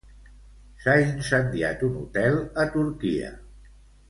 [0.85, 3.31] S'ha incendiat un hotel a Turquia